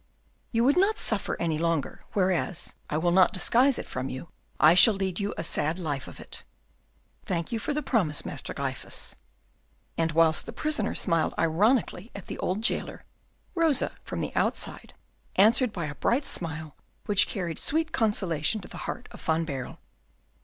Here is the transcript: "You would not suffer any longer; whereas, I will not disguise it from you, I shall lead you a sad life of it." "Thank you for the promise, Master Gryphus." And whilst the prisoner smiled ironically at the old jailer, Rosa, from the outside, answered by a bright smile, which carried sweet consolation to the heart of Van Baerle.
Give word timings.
"You 0.51 0.63
would 0.63 0.77
not 0.77 0.97
suffer 0.97 1.37
any 1.39 1.59
longer; 1.59 2.03
whereas, 2.13 2.73
I 2.89 2.97
will 2.97 3.11
not 3.11 3.33
disguise 3.33 3.77
it 3.77 3.85
from 3.87 4.09
you, 4.09 4.29
I 4.59 4.73
shall 4.73 4.95
lead 4.95 5.19
you 5.19 5.31
a 5.37 5.43
sad 5.43 5.77
life 5.77 6.07
of 6.07 6.19
it." 6.19 6.41
"Thank 7.23 7.51
you 7.51 7.59
for 7.59 7.71
the 7.71 7.83
promise, 7.83 8.25
Master 8.25 8.51
Gryphus." 8.51 9.13
And 9.99 10.11
whilst 10.13 10.47
the 10.47 10.53
prisoner 10.53 10.95
smiled 10.95 11.35
ironically 11.37 12.09
at 12.15 12.25
the 12.25 12.39
old 12.39 12.63
jailer, 12.63 13.05
Rosa, 13.53 13.91
from 14.03 14.21
the 14.21 14.35
outside, 14.35 14.95
answered 15.35 15.71
by 15.71 15.85
a 15.85 15.93
bright 15.93 16.25
smile, 16.25 16.75
which 17.05 17.27
carried 17.27 17.59
sweet 17.59 17.91
consolation 17.91 18.59
to 18.61 18.67
the 18.67 18.77
heart 18.89 19.07
of 19.11 19.21
Van 19.21 19.45
Baerle. 19.45 19.77